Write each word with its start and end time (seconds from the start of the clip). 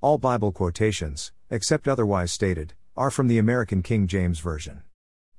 All 0.00 0.16
Bible 0.16 0.52
quotations, 0.52 1.32
except 1.50 1.88
otherwise 1.88 2.30
stated, 2.30 2.74
are 2.96 3.10
from 3.10 3.26
the 3.26 3.38
American 3.38 3.82
King 3.82 4.06
James 4.06 4.38
Version. 4.38 4.84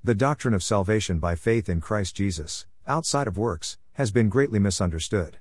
The 0.04 0.13
doctrine 0.13 0.54
of 0.54 0.63
salvation 0.63 1.17
by 1.17 1.35
faith 1.35 1.70
in 1.70 1.79
Christ 1.79 2.13
Jesus, 2.17 2.66
outside 2.85 3.25
of 3.25 3.37
works, 3.37 3.77
has 3.93 4.11
been 4.11 4.27
greatly 4.27 4.59
misunderstood. 4.59 5.37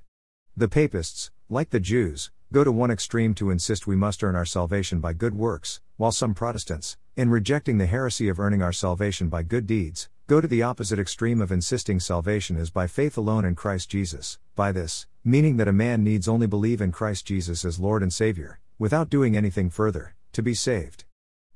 The 0.55 0.69
papists, 0.69 1.31
like 1.49 1.71
the 1.71 1.81
Jews, 1.81 2.31
go 2.53 2.63
to 2.63 2.71
one 2.71 2.91
extreme 2.91 3.33
to 3.35 3.49
insist 3.49 3.85
we 3.85 3.97
must 3.97 4.23
earn 4.23 4.37
our 4.37 4.45
salvation 4.45 5.01
by 5.01 5.11
good 5.11 5.35
works, 5.35 5.81
while 5.97 6.13
some 6.13 6.33
Protestants, 6.33 6.95
in 7.17 7.29
rejecting 7.29 7.77
the 7.77 7.87
heresy 7.87 8.29
of 8.29 8.39
earning 8.39 8.61
our 8.61 8.71
salvation 8.71 9.27
by 9.27 9.43
good 9.43 9.67
deeds, 9.67 10.07
go 10.27 10.39
to 10.39 10.47
the 10.47 10.63
opposite 10.63 10.97
extreme 10.97 11.41
of 11.41 11.51
insisting 11.51 11.99
salvation 11.99 12.55
is 12.55 12.69
by 12.69 12.87
faith 12.87 13.17
alone 13.17 13.43
in 13.43 13.53
Christ 13.53 13.89
Jesus, 13.89 14.39
by 14.55 14.71
this, 14.71 15.07
meaning 15.25 15.57
that 15.57 15.67
a 15.67 15.73
man 15.73 16.05
needs 16.05 16.29
only 16.29 16.47
believe 16.47 16.79
in 16.79 16.93
Christ 16.93 17.25
Jesus 17.25 17.65
as 17.65 17.81
Lord 17.81 18.01
and 18.01 18.13
Savior, 18.13 18.61
without 18.79 19.09
doing 19.09 19.35
anything 19.35 19.69
further, 19.69 20.15
to 20.31 20.41
be 20.41 20.53
saved. 20.53 21.03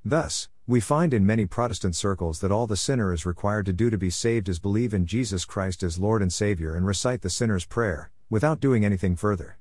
Thus, 0.04 0.50
we 0.68 0.82
find 0.82 1.14
in 1.14 1.26
many 1.26 1.46
Protestant 1.46 1.96
circles 1.96 2.42
that 2.42 2.52
all 2.52 2.68
the 2.68 2.78
sinner 2.78 3.14
is 3.14 3.26
required 3.26 3.66
to 3.66 3.74
do 3.74 3.90
to 3.90 3.98
be 3.98 4.10
saved 4.10 4.50
is 4.50 4.60
believe 4.60 4.94
in 4.94 5.06
Jesus 5.06 5.46
Christ 5.46 5.84
as 5.84 5.98
Lord 5.98 6.22
and 6.22 6.32
Savior 6.32 6.76
and 6.76 6.86
recite 6.86 7.22
the 7.22 7.30
sinner's 7.30 7.66
prayer, 7.66 8.12
without 8.30 8.60
doing 8.60 8.84
anything 8.84 9.16
further. 9.16 9.58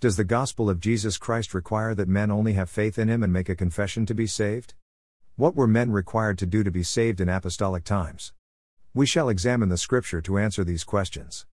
Does 0.00 0.16
the 0.16 0.24
gospel 0.24 0.68
of 0.70 0.80
Jesus 0.80 1.18
Christ 1.18 1.52
require 1.52 1.94
that 1.94 2.08
men 2.08 2.30
only 2.30 2.54
have 2.54 2.68
faith 2.68 2.98
in 2.98 3.08
him 3.08 3.22
and 3.22 3.32
make 3.32 3.48
a 3.48 3.54
confession 3.54 4.06
to 4.06 4.14
be 4.14 4.26
saved? 4.26 4.72
What 5.36 5.54
were 5.54 5.66
men 5.66 5.92
required 5.92 6.38
to 6.38 6.46
do 6.46 6.62
to 6.64 6.70
be 6.70 6.82
saved 6.82 7.20
in 7.20 7.28
apostolic 7.28 7.84
times? 7.84 8.32
We 8.94 9.04
shall 9.04 9.28
examine 9.28 9.68
the 9.68 9.76
scripture 9.76 10.22
to 10.22 10.38
answer 10.38 10.64
these 10.64 10.84
questions. 10.84 11.44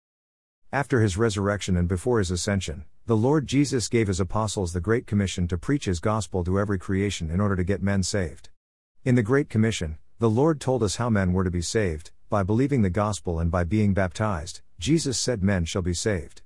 After 0.72 1.02
his 1.02 1.18
resurrection 1.18 1.76
and 1.76 1.88
before 1.88 2.20
his 2.20 2.32
ascension, 2.32 2.86
the 3.08 3.18
Lord 3.18 3.48
Jesus 3.48 3.88
gave 3.88 4.08
his 4.08 4.20
apostles 4.20 4.74
the 4.74 4.80
Great 4.80 5.08
Commission 5.08 5.48
to 5.48 5.58
preach 5.58 5.86
his 5.86 6.00
gospel 6.00 6.44
to 6.44 6.60
every 6.60 6.78
creation 6.78 7.32
in 7.32 7.42
order 7.42 7.56
to 7.56 7.64
get 7.64 7.82
men 7.82 8.04
saved. 8.04 8.50
In 9.04 9.16
the 9.16 9.24
Great 9.24 9.50
Commission, 9.50 9.98
the 10.20 10.30
Lord 10.30 10.62
told 10.62 10.84
us 10.84 10.98
how 10.98 11.10
men 11.10 11.34
were 11.34 11.44
to 11.44 11.50
be 11.50 11.64
saved 11.64 12.12
by 12.30 12.44
believing 12.44 12.84
the 12.84 12.90
gospel 12.92 13.40
and 13.40 13.50
by 13.50 13.64
being 13.64 13.96
baptized. 13.96 14.62
Jesus 14.80 15.18
said 15.18 15.42
men 15.42 15.66
shall 15.66 15.82
be 15.82 15.96
saved. 15.96 16.44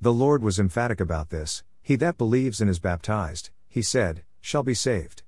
The 0.00 0.12
Lord 0.12 0.42
was 0.42 0.58
emphatic 0.58 1.00
about 1.00 1.30
this 1.30 1.64
He 1.82 1.96
that 1.96 2.18
believes 2.18 2.60
and 2.60 2.68
is 2.68 2.78
baptized, 2.78 3.50
he 3.66 3.80
said, 3.80 4.24
shall 4.40 4.62
be 4.62 4.74
saved. 4.74 5.22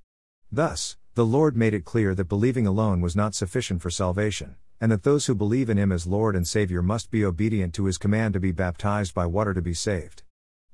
Thus, 0.51 0.95
the 1.15 1.25
Lord 1.25 1.57
made 1.57 1.73
it 1.73 1.85
clear 1.85 2.13
that 2.13 2.29
believing 2.29 2.67
alone 2.67 3.01
was 3.01 3.15
not 3.15 3.33
sufficient 3.33 3.81
for 3.81 3.89
salvation, 3.89 4.55
and 4.79 4.91
that 4.91 5.01
those 5.01 5.25
who 5.25 5.33
believe 5.33 5.69
in 5.71 5.77
Him 5.77 5.91
as 5.91 6.05
Lord 6.05 6.35
and 6.35 6.47
Savior 6.47 6.83
must 6.83 7.09
be 7.09 7.25
obedient 7.25 7.73
to 7.73 7.85
His 7.85 7.97
command 7.97 8.35
to 8.35 8.39
be 8.39 8.51
baptized 8.51 9.15
by 9.15 9.25
water 9.25 9.55
to 9.55 9.61
be 9.61 9.73
saved. 9.73 10.21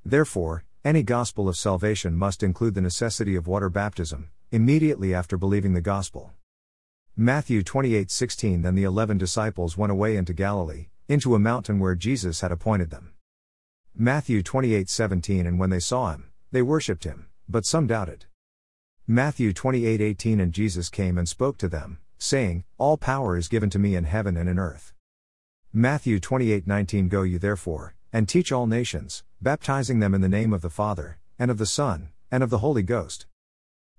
Therefore, 0.06 0.66
any 0.84 1.02
gospel 1.02 1.48
of 1.48 1.56
salvation 1.56 2.16
must 2.16 2.44
include 2.44 2.76
the 2.76 2.82
necessity 2.82 3.36
of 3.36 3.48
water 3.48 3.70
baptism, 3.70 4.30
immediately 4.52 5.14
after 5.14 5.38
believing 5.38 5.74
the 5.74 5.82
gospel. 5.82 6.34
Matthew 7.16 7.64
28:16 7.64 8.64
Then 8.64 8.76
the 8.76 8.84
eleven 8.84 9.18
disciples 9.18 9.78
went 9.78 9.92
away 9.92 10.18
into 10.18 10.34
Galilee, 10.34 10.88
into 11.08 11.36
a 11.36 11.40
mountain 11.40 11.80
where 11.80 11.96
Jesus 11.96 12.42
had 12.42 12.52
appointed 12.52 12.90
them. 12.90 13.14
Matthew 13.96 14.42
28:17 14.42 15.48
And 15.48 15.58
when 15.58 15.70
they 15.70 15.80
saw 15.80 16.12
him, 16.12 16.32
they 16.52 16.62
worshipped 16.62 17.04
him, 17.04 17.28
but 17.48 17.66
some 17.66 17.88
doubted. 17.88 18.26
Matthew 19.08 19.54
28:18 19.54 20.42
And 20.42 20.52
Jesus 20.52 20.90
came 20.90 21.18
and 21.18 21.30
spoke 21.30 21.58
to 21.60 21.70
them, 21.70 22.00
saying, 22.18 22.64
All 22.78 22.98
power 22.98 23.38
is 23.38 23.48
given 23.48 23.70
to 23.70 23.80
me 23.80 23.96
in 23.96 24.04
heaven 24.04 24.36
and 24.36 24.50
in 24.50 24.60
earth. 24.60 24.94
Matthew 25.72 26.20
28:19 26.20 27.10
Go 27.10 27.22
you 27.22 27.40
therefore, 27.40 27.96
and 28.14 28.30
teach 28.30 28.52
all 28.52 28.68
nations, 28.68 29.24
baptizing 29.42 30.00
them 30.00 30.14
in 30.14 30.22
the 30.22 30.30
name 30.30 30.54
of 30.54 30.62
the 30.62 30.70
Father, 30.70 31.18
and 31.40 31.50
of 31.50 31.58
the 31.58 31.66
Son, 31.66 32.10
and 32.32 32.44
of 32.44 32.52
the 32.52 32.60
Holy 32.60 32.84
Ghost. 32.84 33.26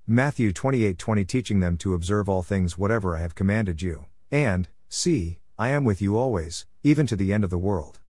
Matthew 0.07 0.53
28:20 0.53 1.27
Teaching 1.27 1.61
them 1.61 1.77
to 1.79 1.95
observe 1.95 2.29
all 2.29 2.43
things 2.43 2.79
whatever 2.79 3.17
I 3.17 3.21
have 3.21 3.35
commanded 3.35 3.83
you, 3.83 4.07
and, 4.31 4.69
see, 4.89 5.39
I 5.59 5.69
am 5.71 5.85
with 5.85 6.01
you 6.01 6.17
always, 6.17 6.65
even 6.83 7.07
to 7.09 7.17
the 7.17 7.33
end 7.33 7.45
of 7.45 7.51
the 7.51 7.59
world. 7.59 8.01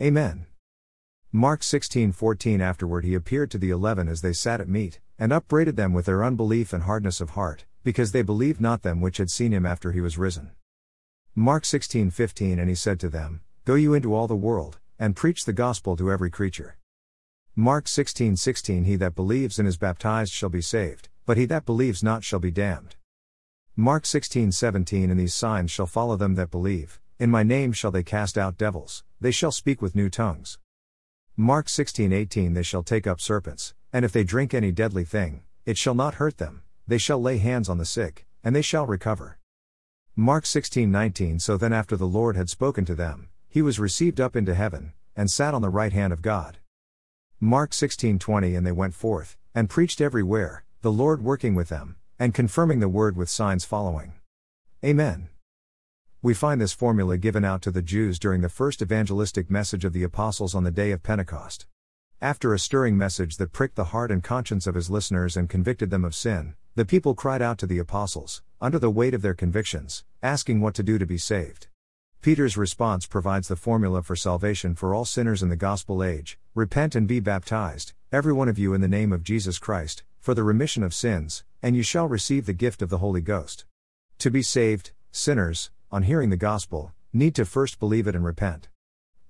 Amen. 0.00 0.46
Mark 1.32 1.62
16:14 1.62 2.60
Afterward 2.60 3.04
he 3.04 3.14
appeared 3.14 3.50
to 3.50 3.58
the 3.58 3.70
eleven 3.70 4.08
as 4.08 4.20
they 4.20 4.32
sat 4.32 4.60
at 4.60 4.68
meat, 4.68 5.00
and 5.18 5.32
upbraided 5.32 5.76
them 5.76 5.92
with 5.92 6.06
their 6.06 6.24
unbelief 6.24 6.72
and 6.72 6.84
hardness 6.84 7.20
of 7.20 7.30
heart, 7.30 7.64
because 7.84 8.12
they 8.12 8.22
believed 8.22 8.60
not 8.60 8.82
them 8.82 9.00
which 9.00 9.18
had 9.18 9.30
seen 9.30 9.52
him 9.52 9.64
after 9.64 9.92
he 9.92 10.00
was 10.00 10.18
risen. 10.18 10.50
Mark 11.34 11.62
16:15 11.64 12.58
And 12.58 12.68
he 12.68 12.74
said 12.74 12.98
to 13.00 13.08
them, 13.08 13.42
Go 13.64 13.76
you 13.76 13.94
into 13.94 14.14
all 14.14 14.26
the 14.26 14.34
world, 14.34 14.79
and 15.00 15.16
preach 15.16 15.46
the 15.46 15.52
gospel 15.54 15.96
to 15.96 16.12
every 16.12 16.30
creature. 16.30 16.76
Mark 17.56 17.86
16:16 17.86 18.36
16, 18.36 18.84
He 18.84 18.96
that 18.96 19.14
believes 19.14 19.58
and 19.58 19.66
is 19.66 19.78
baptized 19.78 20.30
shall 20.30 20.50
be 20.50 20.60
saved, 20.60 21.08
but 21.24 21.38
he 21.38 21.46
that 21.46 21.64
believes 21.64 22.02
not 22.02 22.22
shall 22.22 22.38
be 22.38 22.50
damned. 22.50 22.96
Mark 23.74 24.04
16:17 24.04 25.10
And 25.10 25.18
these 25.18 25.32
signs 25.32 25.70
shall 25.70 25.86
follow 25.86 26.16
them 26.16 26.34
that 26.34 26.50
believe, 26.50 27.00
in 27.18 27.30
my 27.30 27.42
name 27.42 27.72
shall 27.72 27.90
they 27.90 28.02
cast 28.02 28.36
out 28.36 28.58
devils, 28.58 29.02
they 29.18 29.30
shall 29.30 29.50
speak 29.50 29.80
with 29.80 29.96
new 29.96 30.10
tongues. 30.10 30.58
Mark 31.34 31.68
16:18 31.68 32.52
They 32.52 32.62
shall 32.62 32.82
take 32.82 33.06
up 33.06 33.22
serpents, 33.22 33.74
and 33.94 34.04
if 34.04 34.12
they 34.12 34.22
drink 34.22 34.52
any 34.52 34.70
deadly 34.70 35.06
thing, 35.06 35.44
it 35.64 35.78
shall 35.78 35.94
not 35.94 36.16
hurt 36.16 36.36
them, 36.36 36.62
they 36.86 36.98
shall 36.98 37.22
lay 37.22 37.38
hands 37.38 37.70
on 37.70 37.78
the 37.78 37.86
sick, 37.86 38.26
and 38.44 38.54
they 38.54 38.62
shall 38.62 38.86
recover. 38.86 39.38
Mark 40.14 40.44
16:19 40.44 41.40
So 41.40 41.56
then 41.56 41.72
after 41.72 41.96
the 41.96 42.06
Lord 42.06 42.36
had 42.36 42.50
spoken 42.50 42.84
to 42.84 42.94
them, 42.94 43.30
he 43.50 43.60
was 43.60 43.80
received 43.80 44.20
up 44.20 44.36
into 44.36 44.54
heaven, 44.54 44.92
and 45.16 45.28
sat 45.28 45.54
on 45.54 45.60
the 45.60 45.68
right 45.68 45.92
hand 45.92 46.12
of 46.12 46.22
God. 46.22 46.58
Mark 47.40 47.72
16:20 47.72 48.56
And 48.56 48.64
they 48.64 48.72
went 48.72 48.94
forth, 48.94 49.36
and 49.54 49.68
preached 49.68 50.00
everywhere, 50.00 50.64
the 50.82 50.92
Lord 50.92 51.20
working 51.20 51.56
with 51.56 51.68
them, 51.68 51.96
and 52.16 52.32
confirming 52.32 52.78
the 52.78 52.88
word 52.88 53.16
with 53.16 53.28
signs 53.28 53.64
following. 53.64 54.12
Amen. 54.84 55.30
We 56.22 56.32
find 56.32 56.60
this 56.60 56.72
formula 56.72 57.18
given 57.18 57.44
out 57.44 57.60
to 57.62 57.72
the 57.72 57.82
Jews 57.82 58.20
during 58.20 58.40
the 58.40 58.48
first 58.48 58.82
evangelistic 58.82 59.50
message 59.50 59.84
of 59.84 59.92
the 59.92 60.04
apostles 60.04 60.54
on 60.54 60.62
the 60.62 60.70
day 60.70 60.92
of 60.92 61.02
Pentecost. 61.02 61.66
After 62.20 62.54
a 62.54 62.58
stirring 62.58 62.96
message 62.96 63.36
that 63.38 63.52
pricked 63.52 63.74
the 63.74 63.86
heart 63.86 64.12
and 64.12 64.22
conscience 64.22 64.68
of 64.68 64.76
his 64.76 64.90
listeners 64.90 65.36
and 65.36 65.48
convicted 65.48 65.90
them 65.90 66.04
of 66.04 66.14
sin, 66.14 66.54
the 66.76 66.84
people 66.84 67.14
cried 67.14 67.42
out 67.42 67.58
to 67.58 67.66
the 67.66 67.78
apostles, 67.78 68.42
under 68.60 68.78
the 68.78 68.90
weight 68.90 69.14
of 69.14 69.22
their 69.22 69.34
convictions, 69.34 70.04
asking 70.22 70.60
what 70.60 70.74
to 70.74 70.84
do 70.84 70.98
to 70.98 71.06
be 71.06 71.18
saved. 71.18 71.66
Peter's 72.22 72.58
response 72.58 73.06
provides 73.06 73.48
the 73.48 73.56
formula 73.56 74.02
for 74.02 74.14
salvation 74.14 74.74
for 74.74 74.94
all 74.94 75.06
sinners 75.06 75.42
in 75.42 75.48
the 75.48 75.56
gospel 75.56 76.04
age 76.04 76.38
repent 76.54 76.94
and 76.94 77.08
be 77.08 77.18
baptized, 77.18 77.94
every 78.12 78.32
one 78.32 78.46
of 78.46 78.58
you 78.58 78.74
in 78.74 78.82
the 78.82 78.88
name 78.88 79.10
of 79.10 79.22
Jesus 79.22 79.58
Christ, 79.58 80.02
for 80.18 80.34
the 80.34 80.42
remission 80.42 80.82
of 80.82 80.92
sins, 80.92 81.44
and 81.62 81.74
you 81.74 81.82
shall 81.82 82.06
receive 82.06 82.44
the 82.44 82.52
gift 82.52 82.82
of 82.82 82.90
the 82.90 82.98
Holy 82.98 83.22
Ghost. 83.22 83.64
To 84.18 84.30
be 84.30 84.42
saved, 84.42 84.90
sinners, 85.10 85.70
on 85.90 86.02
hearing 86.02 86.28
the 86.28 86.36
gospel, 86.36 86.92
need 87.10 87.34
to 87.36 87.46
first 87.46 87.78
believe 87.78 88.06
it 88.06 88.14
and 88.14 88.22
repent. 88.22 88.68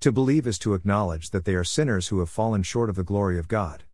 To 0.01 0.11
believe 0.11 0.45
is 0.49 0.59
to 0.59 0.75
acknowledge 0.75 1.31
that 1.31 1.45
they 1.45 1.55
are 1.55 1.62
sinners 1.62 2.09
who 2.09 2.19
have 2.19 2.28
fallen 2.28 2.65
short 2.65 2.91
of 2.91 2.97
the 2.97 3.05
glory 3.05 3.39
of 3.39 3.47
God. 3.47 3.84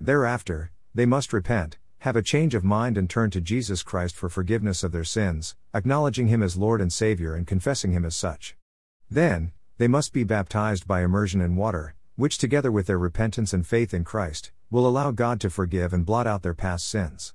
Thereafter, 0.00 0.70
they 0.94 1.04
must 1.04 1.34
repent, 1.34 1.76
have 2.00 2.16
a 2.16 2.22
change 2.22 2.54
of 2.54 2.64
mind 2.64 2.96
and 2.96 3.08
turn 3.08 3.30
to 3.30 3.40
Jesus 3.40 3.82
Christ 3.82 4.14
for 4.14 4.28
forgiveness 4.28 4.82
of 4.84 4.92
their 4.92 5.04
sins, 5.04 5.56
acknowledging 5.74 6.28
Him 6.28 6.42
as 6.42 6.56
Lord 6.56 6.80
and 6.80 6.92
Savior 6.92 7.34
and 7.34 7.46
confessing 7.46 7.92
Him 7.92 8.04
as 8.04 8.16
such. 8.16 8.56
Then, 9.10 9.52
they 9.78 9.88
must 9.88 10.12
be 10.12 10.24
baptized 10.24 10.86
by 10.86 11.02
immersion 11.02 11.40
in 11.40 11.56
water, 11.56 11.94
which 12.16 12.38
together 12.38 12.70
with 12.70 12.86
their 12.86 12.98
repentance 12.98 13.52
and 13.52 13.66
faith 13.66 13.94
in 13.94 14.04
Christ, 14.04 14.52
will 14.70 14.86
allow 14.86 15.10
God 15.10 15.40
to 15.40 15.50
forgive 15.50 15.92
and 15.92 16.06
blot 16.06 16.26
out 16.26 16.42
their 16.42 16.54
past 16.54 16.88
sins. 16.88 17.34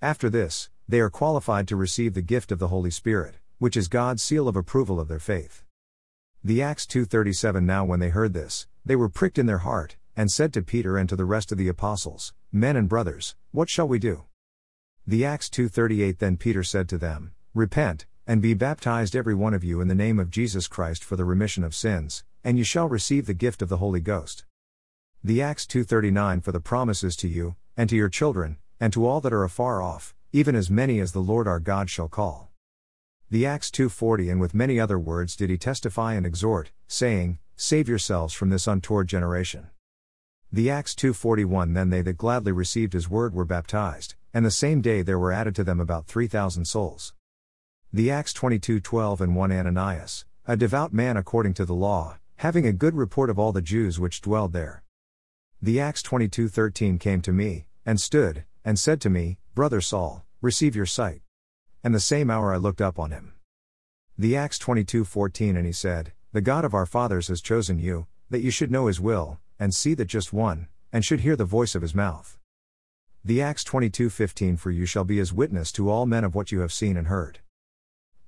After 0.00 0.28
this, 0.28 0.70
they 0.88 1.00
are 1.00 1.10
qualified 1.10 1.68
to 1.68 1.76
receive 1.76 2.14
the 2.14 2.22
gift 2.22 2.52
of 2.52 2.58
the 2.58 2.68
Holy 2.68 2.90
Spirit 2.90 3.36
which 3.62 3.76
is 3.76 3.86
God's 3.86 4.24
seal 4.24 4.48
of 4.48 4.56
approval 4.56 4.98
of 4.98 5.06
their 5.06 5.20
faith. 5.20 5.62
The 6.42 6.60
Acts 6.60 6.84
2:37 6.84 7.64
Now 7.64 7.84
when 7.84 8.00
they 8.00 8.08
heard 8.08 8.32
this, 8.32 8.66
they 8.84 8.96
were 8.96 9.08
pricked 9.08 9.38
in 9.38 9.46
their 9.46 9.58
heart, 9.58 9.94
and 10.16 10.32
said 10.32 10.52
to 10.54 10.62
Peter 10.62 10.98
and 10.98 11.08
to 11.08 11.14
the 11.14 11.24
rest 11.24 11.52
of 11.52 11.58
the 11.58 11.68
apostles, 11.68 12.34
Men 12.54 12.76
and 12.76 12.86
brothers, 12.86 13.34
what 13.50 13.70
shall 13.70 13.88
we 13.88 13.98
do? 13.98 14.24
The 15.06 15.24
Acts 15.24 15.48
2:38 15.48 16.18
Then 16.18 16.36
Peter 16.36 16.62
said 16.62 16.86
to 16.90 16.98
them, 16.98 17.32
Repent, 17.54 18.04
and 18.26 18.42
be 18.42 18.52
baptized 18.52 19.16
every 19.16 19.34
one 19.34 19.54
of 19.54 19.64
you 19.64 19.80
in 19.80 19.88
the 19.88 19.94
name 19.94 20.18
of 20.18 20.28
Jesus 20.28 20.68
Christ 20.68 21.02
for 21.02 21.16
the 21.16 21.24
remission 21.24 21.64
of 21.64 21.74
sins, 21.74 22.24
and 22.44 22.58
you 22.58 22.64
shall 22.64 22.90
receive 22.90 23.24
the 23.24 23.32
gift 23.32 23.62
of 23.62 23.70
the 23.70 23.78
Holy 23.78 24.02
Ghost. 24.02 24.44
The 25.24 25.40
Acts 25.40 25.66
2:39 25.66 26.42
For 26.42 26.52
the 26.52 26.60
promises 26.60 27.16
to 27.16 27.28
you, 27.28 27.56
and 27.74 27.88
to 27.88 27.96
your 27.96 28.10
children, 28.10 28.58
and 28.78 28.92
to 28.92 29.06
all 29.06 29.22
that 29.22 29.32
are 29.32 29.44
afar 29.44 29.80
off, 29.80 30.14
even 30.30 30.54
as 30.54 30.68
many 30.68 31.00
as 31.00 31.12
the 31.12 31.22
Lord 31.22 31.48
our 31.48 31.58
God 31.58 31.88
shall 31.88 32.08
call. 32.08 32.52
The 33.30 33.46
Acts 33.46 33.70
2:40 33.70 34.30
and 34.30 34.42
with 34.42 34.52
many 34.52 34.78
other 34.78 34.98
words 34.98 35.36
did 35.36 35.48
he 35.48 35.56
testify 35.56 36.12
and 36.12 36.26
exhort, 36.26 36.70
saying, 36.86 37.38
Save 37.56 37.88
yourselves 37.88 38.34
from 38.34 38.50
this 38.50 38.66
untoward 38.66 39.08
generation. 39.08 39.70
The 40.54 40.68
Acts 40.68 40.94
2:41 40.94 41.72
Then 41.72 41.88
they 41.88 42.02
that 42.02 42.18
gladly 42.18 42.52
received 42.52 42.92
his 42.92 43.08
word 43.08 43.32
were 43.32 43.46
baptized, 43.46 44.16
and 44.34 44.44
the 44.44 44.50
same 44.50 44.82
day 44.82 45.00
there 45.00 45.18
were 45.18 45.32
added 45.32 45.54
to 45.54 45.64
them 45.64 45.80
about 45.80 46.06
3000 46.06 46.66
souls. 46.66 47.14
The 47.90 48.10
Acts 48.10 48.34
22:12 48.34 49.22
and 49.22 49.34
1 49.34 49.50
Ananias, 49.50 50.26
a 50.46 50.54
devout 50.58 50.92
man 50.92 51.16
according 51.16 51.54
to 51.54 51.64
the 51.64 51.74
law, 51.74 52.18
having 52.36 52.66
a 52.66 52.72
good 52.74 52.94
report 52.94 53.30
of 53.30 53.38
all 53.38 53.52
the 53.52 53.62
Jews 53.62 53.98
which 53.98 54.20
dwelled 54.20 54.52
there. 54.52 54.84
The 55.62 55.80
Acts 55.80 56.02
22:13 56.02 56.98
came 56.98 57.22
to 57.22 57.32
me, 57.32 57.64
and 57.86 57.98
stood, 57.98 58.44
and 58.62 58.78
said 58.78 59.00
to 59.00 59.08
me, 59.08 59.38
Brother 59.54 59.80
Saul, 59.80 60.26
receive 60.42 60.76
your 60.76 60.84
sight. 60.84 61.22
And 61.82 61.94
the 61.94 61.98
same 62.00 62.30
hour 62.30 62.52
I 62.52 62.58
looked 62.58 62.82
up 62.82 62.98
on 62.98 63.10
him. 63.10 63.32
The 64.18 64.36
Acts 64.36 64.58
22:14 64.58 65.56
and 65.56 65.64
he 65.64 65.72
said, 65.72 66.12
The 66.32 66.42
God 66.42 66.66
of 66.66 66.74
our 66.74 66.84
fathers 66.84 67.28
has 67.28 67.40
chosen 67.40 67.78
you, 67.78 68.06
that 68.28 68.42
you 68.42 68.50
should 68.50 68.70
know 68.70 68.86
his 68.86 69.00
will, 69.00 69.38
and 69.58 69.74
see 69.74 69.94
that 69.94 70.06
just 70.06 70.32
one, 70.32 70.68
and 70.92 71.04
should 71.04 71.20
hear 71.20 71.36
the 71.36 71.44
voice 71.44 71.74
of 71.74 71.82
his 71.82 71.94
mouth. 71.94 72.38
The 73.24 73.40
Acts 73.40 73.64
22:15 73.64 74.56
For 74.58 74.70
you 74.70 74.84
shall 74.84 75.04
be 75.04 75.20
as 75.20 75.32
witness 75.32 75.70
to 75.72 75.88
all 75.88 76.06
men 76.06 76.24
of 76.24 76.34
what 76.34 76.50
you 76.50 76.60
have 76.60 76.72
seen 76.72 76.96
and 76.96 77.06
heard. 77.06 77.38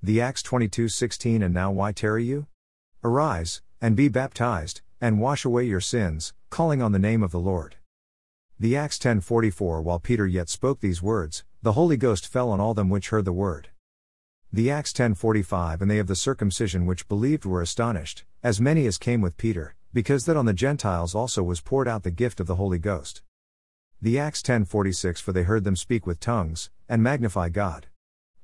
The 0.02 0.20
Acts 0.20 0.42
22:16 0.42 1.42
And 1.42 1.52
now 1.52 1.72
why 1.72 1.92
tarry 1.92 2.24
you? 2.24 2.46
Arise, 3.02 3.60
and 3.80 3.96
be 3.96 4.08
baptized, 4.08 4.82
and 5.00 5.20
wash 5.20 5.44
away 5.44 5.64
your 5.64 5.80
sins, 5.80 6.32
calling 6.48 6.80
on 6.80 6.92
the 6.92 6.98
name 6.98 7.22
of 7.22 7.32
the 7.32 7.40
Lord. 7.40 7.76
The 8.60 8.76
Acts 8.76 8.98
10:44 8.98 9.82
While 9.82 9.98
Peter 9.98 10.26
yet 10.26 10.48
spoke 10.48 10.80
these 10.80 11.02
words, 11.02 11.44
the 11.60 11.72
Holy 11.72 11.96
Ghost 11.96 12.26
fell 12.28 12.50
on 12.50 12.60
all 12.60 12.74
them 12.74 12.88
which 12.88 13.08
heard 13.08 13.24
the 13.24 13.32
word. 13.32 13.70
The 14.52 14.70
Acts 14.70 14.92
10:45 14.92 15.82
And 15.82 15.90
they 15.90 15.98
of 15.98 16.06
the 16.06 16.14
circumcision 16.14 16.86
which 16.86 17.08
believed 17.08 17.44
were 17.44 17.60
astonished, 17.60 18.24
as 18.42 18.60
many 18.60 18.86
as 18.86 18.96
came 18.96 19.20
with 19.20 19.36
Peter, 19.36 19.74
because 19.94 20.24
that 20.24 20.36
on 20.36 20.44
the 20.44 20.52
Gentiles 20.52 21.14
also 21.14 21.40
was 21.40 21.60
poured 21.60 21.86
out 21.86 22.02
the 22.02 22.10
gift 22.10 22.40
of 22.40 22.48
the 22.48 22.56
Holy 22.56 22.80
Ghost. 22.80 23.22
The 24.02 24.18
Acts 24.18 24.42
10:46 24.42 25.20
For 25.20 25.32
they 25.32 25.44
heard 25.44 25.62
them 25.62 25.76
speak 25.76 26.04
with 26.04 26.18
tongues 26.18 26.68
and 26.88 27.00
magnify 27.00 27.48
God. 27.48 27.86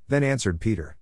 Then 0.06 0.23
answered 0.23 0.61
Peter. 0.61 0.97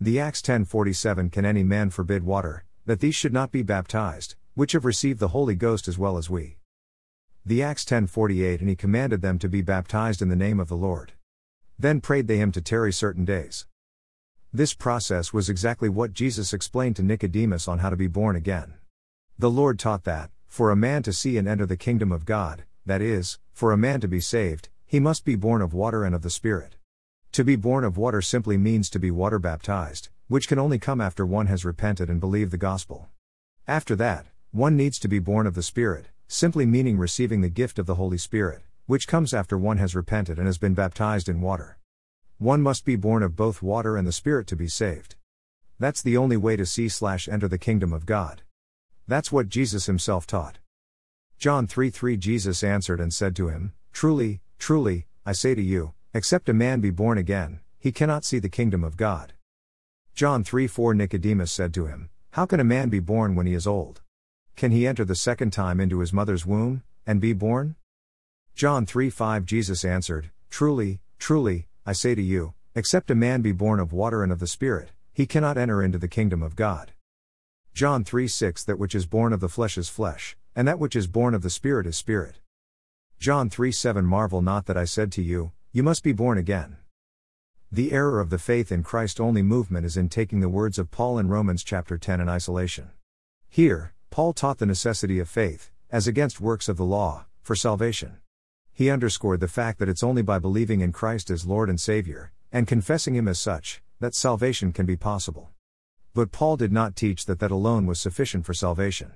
The 0.00 0.20
Acts 0.20 0.40
10:47 0.42 1.28
Can 1.32 1.44
any 1.44 1.64
man 1.64 1.90
forbid 1.90 2.22
water 2.22 2.64
that 2.86 3.00
these 3.00 3.16
should 3.16 3.32
not 3.32 3.50
be 3.50 3.64
baptized, 3.64 4.36
which 4.54 4.72
have 4.72 4.84
received 4.84 5.18
the 5.18 5.34
Holy 5.34 5.56
Ghost 5.56 5.88
as 5.88 5.98
well 5.98 6.18
as 6.18 6.30
we? 6.30 6.58
The 7.44 7.60
Acts 7.64 7.84
10:48 7.84 8.60
And 8.60 8.68
he 8.68 8.76
commanded 8.76 9.22
them 9.22 9.40
to 9.40 9.48
be 9.48 9.60
baptized 9.60 10.22
in 10.22 10.28
the 10.28 10.36
name 10.36 10.60
of 10.60 10.68
the 10.68 10.76
Lord. 10.76 11.14
Then 11.76 12.00
prayed 12.00 12.28
they 12.28 12.38
him 12.38 12.52
to 12.52 12.62
tarry 12.62 12.92
certain 12.92 13.24
days. 13.24 13.66
This 14.52 14.72
process 14.72 15.32
was 15.32 15.50
exactly 15.50 15.88
what 15.88 16.12
Jesus 16.12 16.52
explained 16.52 16.94
to 16.94 17.02
Nicodemus 17.02 17.66
on 17.66 17.80
how 17.80 17.90
to 17.90 17.96
be 17.96 18.06
born 18.06 18.36
again. 18.36 18.74
The 19.36 19.50
Lord 19.50 19.80
taught 19.80 20.04
that, 20.04 20.30
for 20.46 20.70
a 20.70 20.76
man 20.76 21.02
to 21.02 21.12
see 21.12 21.36
and 21.38 21.48
enter 21.48 21.66
the 21.66 21.76
kingdom 21.76 22.12
of 22.12 22.24
God, 22.24 22.62
that 22.86 23.02
is, 23.02 23.40
for 23.52 23.72
a 23.72 23.76
man 23.76 24.00
to 24.00 24.06
be 24.06 24.20
saved, 24.20 24.68
he 24.86 25.00
must 25.00 25.24
be 25.24 25.34
born 25.34 25.60
of 25.60 25.74
water 25.74 26.04
and 26.04 26.14
of 26.14 26.22
the 26.22 26.30
Spirit. 26.30 26.76
To 27.32 27.42
be 27.42 27.56
born 27.56 27.82
of 27.82 27.96
water 27.96 28.22
simply 28.22 28.56
means 28.56 28.88
to 28.90 29.00
be 29.00 29.10
water 29.10 29.40
baptized, 29.40 30.08
which 30.28 30.46
can 30.46 30.60
only 30.60 30.78
come 30.78 31.00
after 31.00 31.26
one 31.26 31.48
has 31.48 31.64
repented 31.64 32.08
and 32.08 32.20
believed 32.20 32.52
the 32.52 32.56
gospel. 32.56 33.08
After 33.66 33.96
that, 33.96 34.26
one 34.52 34.76
needs 34.76 35.00
to 35.00 35.08
be 35.08 35.18
born 35.18 35.48
of 35.48 35.54
the 35.54 35.64
Spirit, 35.64 36.10
simply 36.28 36.64
meaning 36.64 36.96
receiving 36.96 37.40
the 37.40 37.48
gift 37.48 37.80
of 37.80 37.86
the 37.86 37.96
Holy 37.96 38.18
Spirit, 38.18 38.62
which 38.86 39.08
comes 39.08 39.34
after 39.34 39.58
one 39.58 39.78
has 39.78 39.96
repented 39.96 40.38
and 40.38 40.46
has 40.46 40.58
been 40.58 40.74
baptized 40.74 41.28
in 41.28 41.40
water. 41.40 41.78
One 42.38 42.62
must 42.62 42.84
be 42.84 42.94
born 42.94 43.24
of 43.24 43.34
both 43.34 43.62
water 43.62 43.96
and 43.96 44.06
the 44.06 44.12
Spirit 44.12 44.46
to 44.46 44.56
be 44.56 44.68
saved. 44.68 45.16
That's 45.80 46.02
the 46.02 46.16
only 46.16 46.36
way 46.36 46.54
to 46.54 46.64
see 46.64 46.88
slash 46.88 47.28
enter 47.28 47.48
the 47.48 47.58
kingdom 47.58 47.92
of 47.92 48.06
God. 48.06 48.42
That's 49.06 49.30
what 49.30 49.48
Jesus 49.48 49.86
himself 49.86 50.26
taught. 50.26 50.58
John 51.38 51.66
3 51.66 51.90
3 51.90 52.16
Jesus 52.16 52.64
answered 52.64 53.00
and 53.00 53.12
said 53.12 53.36
to 53.36 53.48
him, 53.48 53.74
Truly, 53.92 54.40
truly, 54.58 55.06
I 55.26 55.32
say 55.32 55.54
to 55.54 55.62
you, 55.62 55.92
except 56.14 56.48
a 56.48 56.54
man 56.54 56.80
be 56.80 56.90
born 56.90 57.18
again, 57.18 57.60
he 57.78 57.92
cannot 57.92 58.24
see 58.24 58.38
the 58.38 58.48
kingdom 58.48 58.82
of 58.82 58.96
God. 58.96 59.34
John 60.14 60.42
3 60.42 60.66
4 60.66 60.94
Nicodemus 60.94 61.52
said 61.52 61.74
to 61.74 61.84
him, 61.86 62.08
How 62.30 62.46
can 62.46 62.60
a 62.60 62.64
man 62.64 62.88
be 62.88 63.00
born 63.00 63.34
when 63.34 63.46
he 63.46 63.52
is 63.52 63.66
old? 63.66 64.00
Can 64.56 64.70
he 64.70 64.86
enter 64.86 65.04
the 65.04 65.14
second 65.14 65.52
time 65.52 65.80
into 65.80 65.98
his 65.98 66.12
mother's 66.12 66.46
womb, 66.46 66.82
and 67.06 67.20
be 67.20 67.34
born? 67.34 67.76
John 68.54 68.86
3 68.86 69.10
5 69.10 69.44
Jesus 69.44 69.84
answered, 69.84 70.30
Truly, 70.48 71.00
truly, 71.18 71.66
I 71.84 71.92
say 71.92 72.14
to 72.14 72.22
you, 72.22 72.54
except 72.74 73.10
a 73.10 73.14
man 73.14 73.42
be 73.42 73.52
born 73.52 73.80
of 73.80 73.92
water 73.92 74.22
and 74.22 74.32
of 74.32 74.38
the 74.38 74.46
Spirit, 74.46 74.92
he 75.12 75.26
cannot 75.26 75.58
enter 75.58 75.82
into 75.82 75.98
the 75.98 76.08
kingdom 76.08 76.42
of 76.42 76.56
God. 76.56 76.93
John 77.74 78.04
3 78.04 78.28
6 78.28 78.64
That 78.64 78.78
which 78.78 78.94
is 78.94 79.04
born 79.04 79.32
of 79.32 79.40
the 79.40 79.48
flesh 79.48 79.76
is 79.76 79.88
flesh, 79.88 80.36
and 80.54 80.66
that 80.66 80.78
which 80.78 80.94
is 80.96 81.06
born 81.06 81.34
of 81.34 81.42
the 81.42 81.50
Spirit 81.50 81.86
is 81.86 81.96
spirit. 81.96 82.38
John 83.18 83.50
3 83.50 83.72
7 83.72 84.04
Marvel 84.04 84.40
not 84.40 84.66
that 84.66 84.76
I 84.76 84.84
said 84.84 85.12
to 85.12 85.22
you, 85.22 85.52
You 85.72 85.82
must 85.82 86.02
be 86.02 86.12
born 86.12 86.38
again. 86.38 86.76
The 87.72 87.92
error 87.92 88.20
of 88.20 88.30
the 88.30 88.38
faith 88.38 88.70
in 88.70 88.84
Christ 88.84 89.20
only 89.20 89.42
movement 89.42 89.84
is 89.84 89.96
in 89.96 90.08
taking 90.08 90.40
the 90.40 90.48
words 90.48 90.78
of 90.78 90.90
Paul 90.90 91.18
in 91.18 91.28
Romans 91.28 91.64
chapter 91.64 91.98
10 91.98 92.20
in 92.20 92.28
isolation. 92.28 92.90
Here, 93.48 93.92
Paul 94.10 94.32
taught 94.32 94.58
the 94.58 94.66
necessity 94.66 95.18
of 95.18 95.28
faith, 95.28 95.72
as 95.90 96.06
against 96.06 96.40
works 96.40 96.68
of 96.68 96.76
the 96.76 96.84
law, 96.84 97.26
for 97.42 97.56
salvation 97.56 98.18
he 98.76 98.90
underscored 98.90 99.38
the 99.38 99.46
fact 99.46 99.78
that 99.78 99.88
it's 99.88 100.02
only 100.02 100.22
by 100.22 100.40
believing 100.40 100.80
in 100.80 100.90
Christ 100.90 101.30
as 101.30 101.46
Lord 101.46 101.70
and 101.70 101.80
Savior, 101.80 102.32
and 102.50 102.66
confessing 102.66 103.14
Him 103.14 103.28
as 103.28 103.38
such, 103.38 103.80
that 104.00 104.16
salvation 104.16 104.72
can 104.72 104.84
be 104.84 104.96
possible. 104.96 105.53
But 106.14 106.30
Paul 106.30 106.56
did 106.56 106.72
not 106.72 106.94
teach 106.94 107.26
that 107.26 107.40
that 107.40 107.50
alone 107.50 107.86
was 107.86 108.00
sufficient 108.00 108.46
for 108.46 108.54
salvation. 108.54 109.14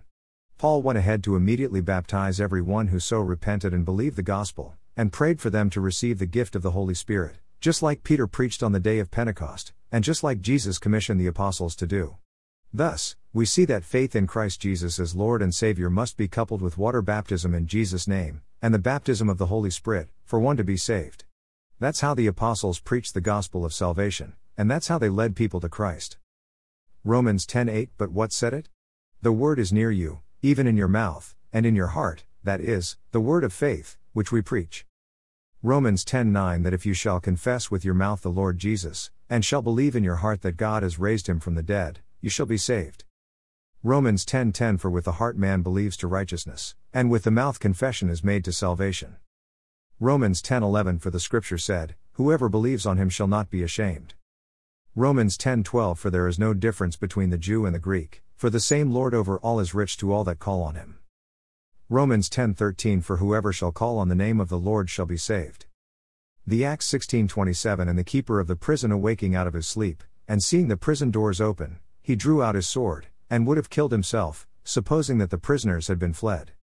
Paul 0.59 0.83
went 0.83 0.99
ahead 0.99 1.23
to 1.23 1.37
immediately 1.37 1.81
baptize 1.81 2.41
every 2.41 2.61
one 2.61 2.89
who 2.89 2.99
so 2.99 3.21
repented 3.21 3.73
and 3.73 3.85
believed 3.85 4.17
the 4.17 4.23
gospel, 4.23 4.75
and 4.97 5.12
prayed 5.12 5.41
for 5.41 5.49
them 5.49 5.71
to 5.71 5.81
receive 5.81 6.19
the 6.19 6.27
gift 6.27 6.56
of 6.56 6.62
the 6.62 6.73
Holy 6.73 6.95
Spirit, 6.95 7.37
just 7.61 7.85
like 7.85 8.03
Peter 8.03 8.27
preached 8.27 8.65
on 8.65 8.73
the 8.73 8.81
day 8.81 8.99
of 8.99 9.12
Pentecost, 9.12 9.73
and 9.93 10.03
just 10.03 10.25
like 10.25 10.41
Jesus 10.41 10.81
commissioned 10.81 11.21
the 11.21 11.29
apostles 11.29 11.77
to 11.77 11.87
do. 11.87 12.17
Thus, 12.75 13.15
we 13.33 13.47
see 13.47 13.65
that 13.67 13.85
faith 13.85 14.17
in 14.17 14.27
Christ 14.27 14.61
Jesus 14.61 14.99
as 14.99 15.15
Lord 15.15 15.41
and 15.41 15.55
Savior 15.55 15.89
must 15.89 16.17
be 16.17 16.27
coupled 16.27 16.61
with 16.61 16.79
water 16.79 17.00
baptism 17.00 17.55
in 17.55 17.69
Jesus' 17.69 18.09
name, 18.09 18.43
and 18.61 18.75
the 18.75 18.79
baptism 18.81 19.29
of 19.29 19.39
the 19.39 19.47
Holy 19.47 19.71
Spirit, 19.71 20.09
for 20.25 20.41
one 20.41 20.56
to 20.56 20.65
be 20.65 20.77
saved. 20.77 21.25
That's 21.79 22.00
how 22.00 22.15
the 22.15 22.27
apostles 22.27 22.81
preached 22.81 23.15
the 23.15 23.21
gospel 23.21 23.65
of 23.65 23.73
salvation, 23.73 24.35
and 24.56 24.69
that's 24.69 24.89
how 24.89 24.99
they 24.99 25.09
led 25.09 25.37
people 25.37 25.61
to 25.61 25.69
Christ. 25.69 26.19
Romans 27.09 27.47
10:8 27.47 27.89
But 27.97 28.13
what 28.13 28.33
said 28.33 28.53
it? 28.53 28.69
The 29.23 29.33
word 29.33 29.59
is 29.59 29.73
near 29.73 29.91
you, 29.91 30.21
even 30.43 30.67
in 30.67 30.77
your 30.77 30.89
mouth, 30.89 31.35
and 31.55 31.65
in 31.65 31.75
your 31.75 31.97
heart, 31.97 32.27
that 32.45 32.61
is, 32.61 32.99
the 33.13 33.21
word 33.21 33.45
of 33.45 33.53
faith, 33.55 33.97
which 34.13 34.31
we 34.31 34.43
preach. 34.43 34.85
Romans 35.63 36.05
10:9 36.05 36.65
That 36.65 36.75
if 36.75 36.85
you 36.85 36.93
shall 36.93 37.19
confess 37.19 37.71
with 37.71 37.83
your 37.83 37.95
mouth 37.95 38.21
the 38.21 38.31
Lord 38.31 38.59
Jesus, 38.59 39.11
and 39.31 39.43
shall 39.43 39.63
believe 39.63 39.97
in 39.97 40.05
your 40.05 40.17
heart 40.17 40.43
that 40.43 40.59
God 40.59 40.83
has 40.83 40.99
raised 40.99 41.31
him 41.31 41.41
from 41.41 41.55
the 41.55 41.63
dead, 41.63 42.01
you 42.21 42.29
shall 42.29 42.45
be 42.45 42.59
saved. 42.59 43.05
Romans 43.83 44.27
10:10 44.27 44.77
For 44.77 44.91
with 44.91 45.07
the 45.07 45.13
heart 45.13 45.39
man 45.39 45.63
believes 45.63 45.97
to 45.97 46.07
righteousness, 46.07 46.75
and 46.93 47.11
with 47.11 47.23
the 47.23 47.31
mouth 47.31 47.59
confession 47.59 48.11
is 48.11 48.23
made 48.23 48.45
to 48.45 48.53
salvation. 48.53 49.17
Romans 49.99 50.43
10:11 50.43 50.99
For 50.99 51.11
the 51.11 51.21
scripture 51.21 51.57
said, 51.57 51.95
Whoever 52.21 52.51
believes 52.51 52.85
on 52.85 52.99
him 52.99 53.09
shall 53.09 53.29
not 53.29 53.49
be 53.49 53.62
ashamed. 53.62 54.12
Romans 54.99 55.38
10:12 55.38 55.97
For 55.97 56.11
there 56.11 56.26
is 56.26 56.40
no 56.40 56.52
difference 56.52 56.97
between 56.97 57.31
the 57.31 57.38
Jew 57.38 57.64
and 57.64 57.73
the 57.73 57.78
Greek, 57.78 58.25
for 58.35 58.50
the 58.50 58.59
same 58.59 58.90
Lord 58.90 59.14
over 59.14 59.38
all 59.38 59.61
is 59.61 59.73
rich 59.73 59.97
to 59.99 60.12
all 60.12 60.25
that 60.25 60.40
call 60.40 60.61
on 60.61 60.75
him. 60.75 60.99
Romans 61.88 62.28
10:13 62.28 63.00
For 63.05 63.19
whoever 63.19 63.52
shall 63.52 63.71
call 63.71 63.99
on 63.99 64.09
the 64.09 64.17
name 64.17 64.40
of 64.40 64.49
the 64.49 64.59
Lord 64.59 64.90
shall 64.90 65.07
be 65.07 65.17
saved. 65.17 65.67
The 66.45 66.64
Acts 66.64 66.85
16:27 66.87 67.88
And 67.88 67.97
the 67.97 68.02
keeper 68.02 68.40
of 68.40 68.49
the 68.49 68.57
prison 68.57 68.90
awaking 68.90 69.37
out 69.37 69.47
of 69.47 69.55
his 69.55 69.69
sleep, 69.69 70.02
and 70.26 70.43
seeing 70.43 70.67
the 70.67 70.76
prison 70.76 71.12
doors 71.12 71.40
open, 71.40 71.78
he 72.02 72.17
drew 72.17 72.43
out 72.43 72.57
his 72.57 72.67
sword 72.67 73.07
and 73.31 73.47
would 73.47 73.57
have 73.57 73.71
killed 73.71 73.93
himself, 73.93 74.49
supposing 74.64 75.19
that 75.19 75.31
the 75.31 75.38
prisoners 75.38 75.87
had 75.87 76.00
been 76.00 76.12
fled. 76.12 76.55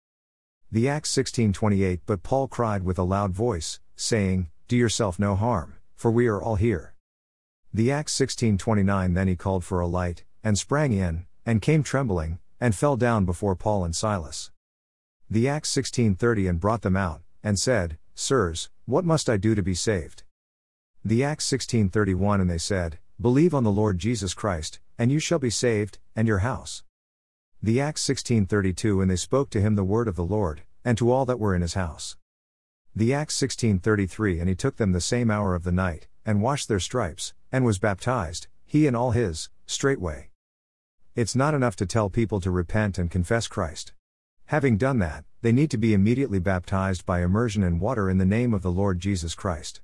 The 0.69 0.89
Acts 0.89 1.09
16:28 1.09 2.01
But 2.05 2.21
Paul 2.21 2.49
cried 2.49 2.83
with 2.83 2.99
a 2.99 3.03
loud 3.03 3.31
voice, 3.31 3.79
saying, 3.95 4.49
Do 4.67 4.75
yourself 4.75 5.17
no 5.17 5.37
harm, 5.37 5.75
for 5.95 6.11
we 6.11 6.27
are 6.27 6.41
all 6.41 6.57
here. 6.57 6.94
The 7.75 7.91
Acts 7.91 8.13
16:29 8.13 9.15
Then 9.15 9.27
he 9.27 9.35
called 9.35 9.65
for 9.65 9.81
a 9.81 9.85
light, 9.85 10.23
and 10.41 10.57
sprang 10.57 10.93
in, 10.93 11.25
and 11.45 11.61
came 11.61 11.83
trembling, 11.83 12.39
and 12.57 12.73
fell 12.73 12.95
down 12.95 13.25
before 13.25 13.53
Paul 13.53 13.83
and 13.83 13.93
Silas. 13.93 14.49
The 15.29 15.49
Acts 15.49 15.75
16:30 15.75 16.49
And 16.49 16.57
brought 16.57 16.83
them 16.83 16.95
out, 16.95 17.21
and 17.43 17.59
said, 17.59 17.97
Sirs, 18.13 18.69
what 18.85 19.03
must 19.03 19.29
I 19.29 19.35
do 19.35 19.55
to 19.55 19.61
be 19.61 19.73
saved? 19.73 20.23
The 21.03 21.25
Acts 21.25 21.45
16:31 21.51 22.39
And 22.39 22.49
they 22.49 22.57
said, 22.57 22.97
Believe 23.19 23.53
on 23.53 23.65
the 23.65 23.73
Lord 23.73 23.99
Jesus 23.99 24.33
Christ, 24.33 24.79
and 24.97 25.11
you 25.11 25.19
shall 25.19 25.39
be 25.39 25.49
saved, 25.49 25.99
and 26.15 26.29
your 26.29 26.47
house. 26.47 26.85
The 27.61 27.81
Acts 27.81 28.07
16:32 28.07 29.01
And 29.01 29.11
they 29.11 29.17
spoke 29.17 29.49
to 29.49 29.59
him 29.59 29.75
the 29.75 29.83
word 29.83 30.07
of 30.07 30.15
the 30.15 30.23
Lord, 30.23 30.61
and 30.85 30.97
to 30.97 31.11
all 31.11 31.25
that 31.25 31.41
were 31.41 31.53
in 31.53 31.61
his 31.61 31.73
house. 31.73 32.15
The 32.95 33.13
Acts 33.13 33.35
16:33 33.35 34.39
And 34.39 34.47
he 34.47 34.55
took 34.55 34.77
them 34.77 34.93
the 34.93 35.01
same 35.01 35.29
hour 35.29 35.53
of 35.53 35.65
the 35.65 35.73
night, 35.73 36.07
and 36.25 36.41
washed 36.41 36.67
their 36.67 36.79
stripes, 36.79 37.33
and 37.51 37.63
was 37.63 37.79
baptized, 37.79 38.47
he 38.65 38.87
and 38.87 38.95
all 38.95 39.11
his, 39.11 39.49
straightway. 39.65 40.29
It's 41.15 41.35
not 41.35 41.53
enough 41.53 41.75
to 41.77 41.85
tell 41.85 42.09
people 42.09 42.41
to 42.41 42.51
repent 42.51 42.97
and 42.97 43.09
confess 43.09 43.47
Christ. 43.47 43.93
Having 44.47 44.77
done 44.77 44.99
that, 44.99 45.23
they 45.41 45.51
need 45.51 45.71
to 45.71 45.77
be 45.77 45.93
immediately 45.93 46.39
baptized 46.39 47.05
by 47.05 47.21
immersion 47.21 47.63
in 47.63 47.79
water 47.79 48.09
in 48.09 48.17
the 48.17 48.25
name 48.25 48.53
of 48.53 48.61
the 48.61 48.71
Lord 48.71 48.99
Jesus 48.99 49.33
Christ. 49.33 49.81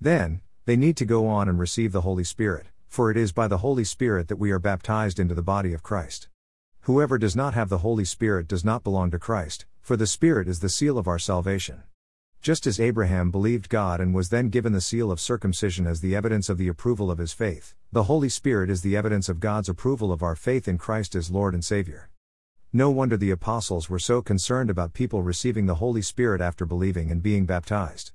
Then, 0.00 0.40
they 0.64 0.76
need 0.76 0.96
to 0.96 1.04
go 1.04 1.26
on 1.26 1.48
and 1.48 1.58
receive 1.58 1.92
the 1.92 2.00
Holy 2.00 2.24
Spirit, 2.24 2.66
for 2.86 3.10
it 3.10 3.16
is 3.16 3.32
by 3.32 3.46
the 3.46 3.58
Holy 3.58 3.84
Spirit 3.84 4.28
that 4.28 4.38
we 4.38 4.50
are 4.50 4.58
baptized 4.58 5.18
into 5.18 5.34
the 5.34 5.42
body 5.42 5.72
of 5.72 5.82
Christ. 5.82 6.28
Whoever 6.82 7.18
does 7.18 7.36
not 7.36 7.54
have 7.54 7.68
the 7.68 7.78
Holy 7.78 8.04
Spirit 8.04 8.48
does 8.48 8.64
not 8.64 8.82
belong 8.82 9.10
to 9.10 9.18
Christ, 9.18 9.66
for 9.80 9.96
the 9.96 10.06
Spirit 10.06 10.48
is 10.48 10.60
the 10.60 10.68
seal 10.68 10.96
of 10.96 11.06
our 11.06 11.18
salvation. 11.18 11.82
Just 12.42 12.66
as 12.66 12.80
Abraham 12.80 13.30
believed 13.30 13.68
God 13.68 14.00
and 14.00 14.14
was 14.14 14.30
then 14.30 14.48
given 14.48 14.72
the 14.72 14.80
seal 14.80 15.12
of 15.12 15.20
circumcision 15.20 15.86
as 15.86 16.00
the 16.00 16.16
evidence 16.16 16.48
of 16.48 16.56
the 16.56 16.68
approval 16.68 17.10
of 17.10 17.18
his 17.18 17.34
faith, 17.34 17.74
the 17.92 18.04
Holy 18.04 18.30
Spirit 18.30 18.70
is 18.70 18.80
the 18.80 18.96
evidence 18.96 19.28
of 19.28 19.40
God's 19.40 19.68
approval 19.68 20.10
of 20.10 20.22
our 20.22 20.34
faith 20.34 20.66
in 20.66 20.78
Christ 20.78 21.14
as 21.14 21.30
Lord 21.30 21.52
and 21.52 21.62
Savior. 21.62 22.08
No 22.72 22.88
wonder 22.88 23.18
the 23.18 23.30
apostles 23.30 23.90
were 23.90 23.98
so 23.98 24.22
concerned 24.22 24.70
about 24.70 24.94
people 24.94 25.22
receiving 25.22 25.66
the 25.66 25.74
Holy 25.74 26.00
Spirit 26.00 26.40
after 26.40 26.64
believing 26.64 27.10
and 27.10 27.22
being 27.22 27.44
baptized. 27.44 28.12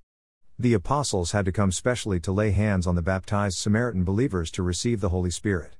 The 0.57 0.73
apostles 0.73 1.33
had 1.33 1.45
to 1.45 1.51
come 1.51 1.71
specially 1.71 2.19
to 2.21 2.31
lay 2.31 2.49
hands 2.49 2.87
on 2.87 2.95
the 2.95 3.03
baptized 3.03 3.59
Samaritan 3.59 4.03
believers 4.03 4.49
to 4.51 4.63
receive 4.63 5.01
the 5.01 5.09
Holy 5.09 5.29
Spirit. 5.29 5.75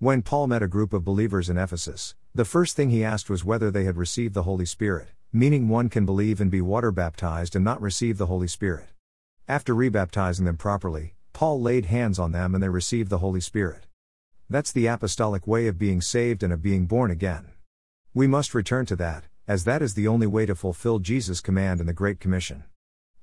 When 0.00 0.22
Paul 0.22 0.48
met 0.48 0.64
a 0.64 0.66
group 0.66 0.92
of 0.92 1.04
believers 1.04 1.48
in 1.48 1.58
Ephesus, 1.58 2.16
the 2.34 2.44
first 2.44 2.74
thing 2.74 2.90
he 2.90 3.04
asked 3.04 3.30
was 3.30 3.44
whether 3.44 3.70
they 3.70 3.84
had 3.84 3.96
received 3.96 4.34
the 4.34 4.42
Holy 4.42 4.66
Spirit 4.66 5.12
meaning 5.36 5.68
one 5.68 5.88
can 5.88 6.06
believe 6.06 6.40
and 6.40 6.48
be 6.48 6.60
water 6.60 6.92
baptized 6.92 7.56
and 7.56 7.64
not 7.64 7.82
receive 7.82 8.18
the 8.18 8.26
Holy 8.26 8.46
Spirit. 8.46 8.90
After 9.48 9.74
rebaptizing 9.74 10.44
them 10.44 10.56
properly, 10.56 11.16
Paul 11.32 11.60
laid 11.60 11.86
hands 11.86 12.20
on 12.20 12.30
them 12.30 12.54
and 12.54 12.62
they 12.62 12.68
received 12.68 13.10
the 13.10 13.18
Holy 13.18 13.40
Spirit. 13.40 13.88
That's 14.48 14.70
the 14.70 14.86
apostolic 14.86 15.44
way 15.44 15.66
of 15.66 15.76
being 15.76 16.00
saved 16.00 16.44
and 16.44 16.52
of 16.52 16.62
being 16.62 16.86
born 16.86 17.10
again. 17.10 17.48
We 18.14 18.28
must 18.28 18.54
return 18.54 18.86
to 18.86 18.94
that, 18.94 19.24
as 19.48 19.64
that 19.64 19.82
is 19.82 19.94
the 19.94 20.06
only 20.06 20.28
way 20.28 20.46
to 20.46 20.54
fulfill 20.54 21.00
Jesus' 21.00 21.40
command 21.40 21.80
in 21.80 21.88
the 21.88 21.92
Great 21.92 22.20
Commission. 22.20 22.62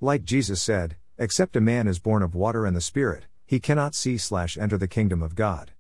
Like 0.01 0.25
Jesus 0.25 0.61
said, 0.61 0.97
except 1.17 1.55
a 1.55 1.61
man 1.61 1.87
is 1.87 1.99
born 1.99 2.23
of 2.23 2.35
water 2.35 2.65
and 2.65 2.75
the 2.75 2.81
Spirit, 2.81 3.27
he 3.45 3.61
cannot 3.61 3.95
see 3.95 4.17
slash 4.17 4.57
enter 4.57 4.77
the 4.77 4.85
kingdom 4.85 5.23
of 5.23 5.33
God. 5.33 5.71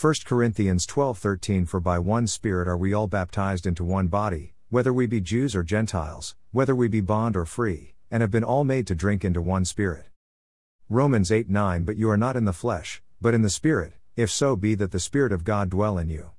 1 0.00 0.14
Corinthians 0.24 0.86
12:13 0.86 1.68
For 1.68 1.78
by 1.78 1.98
one 1.98 2.26
Spirit 2.26 2.66
are 2.66 2.78
we 2.78 2.94
all 2.94 3.06
baptized 3.06 3.66
into 3.66 3.84
one 3.84 4.06
body, 4.06 4.51
whether 4.72 4.90
we 4.90 5.04
be 5.04 5.20
Jews 5.20 5.54
or 5.54 5.62
Gentiles, 5.62 6.34
whether 6.50 6.74
we 6.74 6.88
be 6.88 7.02
bond 7.02 7.36
or 7.36 7.44
free, 7.44 7.92
and 8.10 8.22
have 8.22 8.30
been 8.30 8.42
all 8.42 8.64
made 8.64 8.86
to 8.86 8.94
drink 8.94 9.22
into 9.22 9.42
one 9.42 9.66
Spirit. 9.66 10.06
Romans 10.88 11.30
8 11.30 11.50
9 11.50 11.84
But 11.84 11.98
you 11.98 12.08
are 12.08 12.16
not 12.16 12.36
in 12.36 12.46
the 12.46 12.54
flesh, 12.54 13.02
but 13.20 13.34
in 13.34 13.42
the 13.42 13.50
Spirit, 13.50 13.92
if 14.16 14.30
so 14.30 14.56
be 14.56 14.74
that 14.76 14.90
the 14.90 14.98
Spirit 14.98 15.30
of 15.30 15.44
God 15.44 15.68
dwell 15.68 15.98
in 15.98 16.08
you. 16.08 16.30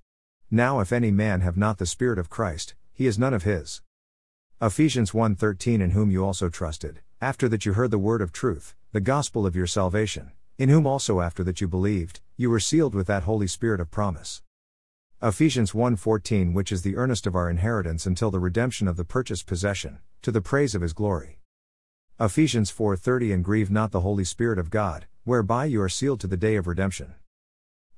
Now 0.50 0.80
if 0.80 0.92
any 0.92 1.12
man 1.12 1.42
have 1.42 1.58
not 1.58 1.78
the 1.78 1.86
Spirit 1.86 2.18
of 2.18 2.32
Christ, 2.32 2.74
he 2.92 3.06
is 3.06 3.20
none 3.20 3.36
of 3.36 3.44
his. 3.44 3.84
Ephesians 4.60 5.12
1:13 5.12 5.80
In 5.80 5.92
whom 5.92 6.10
you 6.10 6.26
also 6.26 6.50
trusted, 6.50 7.02
after 7.22 7.48
that 7.50 7.68
you 7.68 7.74
heard 7.74 7.92
the 7.92 8.00
word 8.00 8.24
of 8.24 8.32
truth, 8.32 8.74
the 8.94 9.00
gospel 9.00 9.46
of 9.46 9.56
your 9.56 9.68
salvation, 9.68 10.32
in 10.58 10.70
whom 10.70 10.88
also 10.88 11.22
after 11.22 11.44
that 11.44 11.62
you 11.62 11.68
believed, 11.68 12.20
you 12.36 12.50
were 12.50 12.60
sealed 12.60 12.96
with 12.96 13.06
that 13.06 13.24
Holy 13.30 13.46
Spirit 13.46 13.80
of 13.80 13.92
promise. 13.92 14.42
Ephesians 15.26 15.72
1:14 15.72 16.52
which 16.54 16.70
is 16.70 16.82
the 16.82 16.98
earnest 16.98 17.26
of 17.26 17.34
our 17.34 17.50
inheritance 17.50 18.06
until 18.06 18.30
the 18.30 18.42
redemption 18.42 18.90
of 18.90 18.98
the 18.98 19.06
purchased 19.06 19.46
possession 19.46 20.00
to 20.22 20.34
the 20.34 20.42
praise 20.42 20.76
of 20.76 20.82
his 20.82 20.92
glory. 20.92 21.40
Ephesians 22.20 22.70
4:30 22.70 23.34
and 23.34 23.42
grieve 23.46 23.72
not 23.72 23.92
the 23.92 24.02
holy 24.02 24.26
spirit 24.26 24.60
of 24.60 24.70
God 24.70 25.08
whereby 25.24 25.64
you 25.64 25.82
are 25.82 25.88
sealed 25.88 26.20
to 26.20 26.28
the 26.28 26.36
day 26.36 26.58
of 26.58 26.68
redemption. 26.68 27.14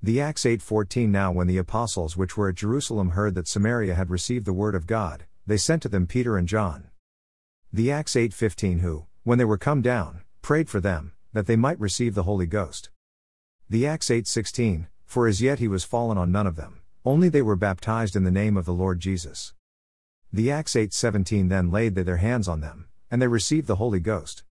The 0.03 0.21
Acts 0.21 0.45
8:14 0.45 1.09
Now 1.09 1.31
when 1.31 1.47
the 1.47 1.57
apostles 1.57 2.15
which 2.15 2.37
were 2.37 2.49
at 2.49 2.53
Jerusalem 2.57 3.09
heard 3.17 3.33
that 3.33 3.47
Samaria 3.47 3.95
had 3.95 4.11
received 4.11 4.45
the 4.45 4.53
word 4.53 4.75
of 4.75 4.85
God 4.85 5.25
they 5.47 5.57
sent 5.57 5.81
to 5.81 5.89
them 5.89 6.05
Peter 6.05 6.37
and 6.37 6.47
John. 6.47 6.91
The 7.73 7.91
Acts 7.91 8.15
8:15 8.15 8.81
who 8.81 9.07
when 9.23 9.39
they 9.39 9.45
were 9.45 9.57
come 9.57 9.81
down 9.81 10.21
prayed 10.43 10.69
for 10.69 10.79
them 10.79 11.13
that 11.33 11.47
they 11.47 11.55
might 11.55 11.79
receive 11.79 12.13
the 12.13 12.29
Holy 12.29 12.45
Ghost. 12.45 12.91
The 13.67 13.87
Acts 13.87 14.11
8:16 14.11 14.89
For 15.05 15.25
as 15.25 15.41
yet 15.41 15.57
he 15.57 15.67
was 15.67 15.83
fallen 15.83 16.19
on 16.19 16.31
none 16.31 16.45
of 16.45 16.55
them 16.55 16.81
only 17.05 17.29
they 17.29 17.41
were 17.43 17.55
baptized 17.55 18.15
in 18.15 18.23
the 18.23 18.31
name 18.31 18.57
of 18.57 18.65
the 18.65 18.73
Lord 18.73 18.99
Jesus. 18.99 19.53
The 20.33 20.51
Acts 20.51 20.75
8:17 20.75 21.49
then 21.49 21.69
laid 21.69 21.93
they 21.93 22.03
their 22.03 22.17
hands 22.17 22.47
on 22.47 22.61
them, 22.61 22.87
and 23.11 23.21
they 23.21 23.27
received 23.27 23.67
the 23.67 23.75
Holy 23.75 23.99
Ghost. 23.99 24.43